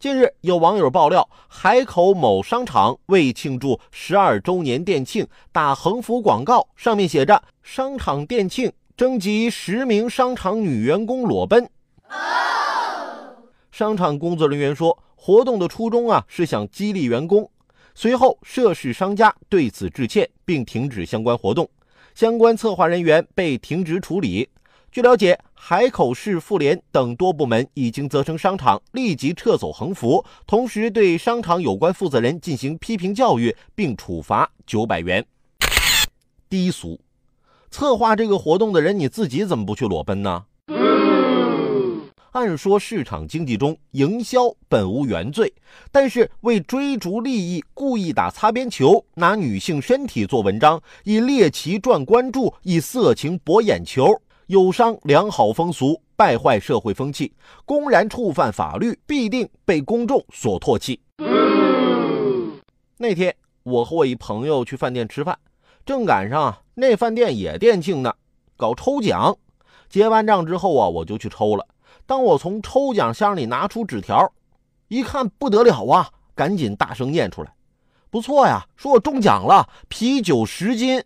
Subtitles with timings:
[0.00, 11.68] 近日，有网友爆料，海口某商场为庆祝十二周年店庆打横幅广告，上面写着“商场店庆征集十名商场女员工裸奔”。
[13.72, 17.50] 商场工作人员说，活动的初衷啊是想激励员工。
[17.92, 21.68] 随后，涉事商家对此致歉，并停止相关活动，
[22.14, 24.48] 相关策划人员被停职处理。
[24.92, 35.26] 据了解，海口市妇联等多部门已经责成商场立即撤走横幅，同时对商场有关负责人进行批评教育，并处罚九百元。
[36.48, 36.98] 低俗！
[37.70, 40.44] 策划这个活动的人，你自己怎么不去裸奔呢？
[42.30, 45.52] 按说市场经济中营销本无原罪，
[45.90, 54.22] 但是为追逐利益故意打擦边球，拿女性身体做文章，以猎奇赚关注，以色情博眼球。
[54.48, 57.30] 有伤良好风俗，败坏社会风气，
[57.66, 60.98] 公然触犯法律，必定被公众所唾弃。
[62.96, 65.38] 那天，我和我一朋友去饭店吃饭，
[65.84, 68.10] 正赶上那饭店也店庆呢，
[68.56, 69.36] 搞抽奖。
[69.90, 71.66] 结完账之后啊，我就去抽了。
[72.06, 74.32] 当我从抽奖箱里拿出纸条，
[74.88, 77.52] 一看不得了啊，赶紧大声念出来
[78.08, 81.04] ：“不错呀，说我中奖了，啤酒十斤。”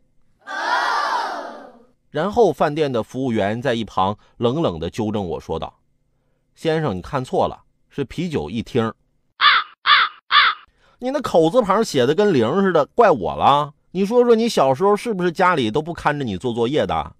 [2.13, 5.81] 然后，饭店的服务员在一旁冷冷地纠正我说道
[6.55, 8.93] ：“先生，你看错了，是啤酒一听。
[10.99, 13.73] 你那口字旁写的跟零似的，怪我了。
[13.93, 17.17] 你说说，你小时候是不是家里都不看着你做作业的？”